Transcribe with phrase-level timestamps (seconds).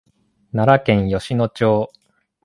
[0.51, 1.91] 奈良県吉野町